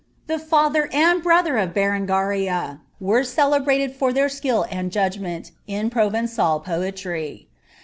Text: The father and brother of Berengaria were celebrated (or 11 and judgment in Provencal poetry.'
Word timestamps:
The 0.25 0.39
father 0.39 0.89
and 0.91 1.21
brother 1.21 1.59
of 1.59 1.75
Berengaria 1.75 2.79
were 2.99 3.23
celebrated 3.23 3.93
(or 3.99 4.09
11 4.09 4.65
and 4.71 4.91
judgment 4.91 5.51
in 5.67 5.91
Provencal 5.91 6.59
poetry.' 6.61 7.47